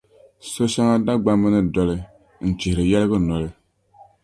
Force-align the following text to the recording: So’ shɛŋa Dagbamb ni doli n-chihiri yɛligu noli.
So’ 0.51 0.63
shɛŋa 0.71 0.95
Dagbamb 1.05 1.43
ni 1.53 1.59
doli 1.73 1.97
n-chihiri 2.47 2.83
yɛligu 2.91 3.17
noli. 3.19 3.49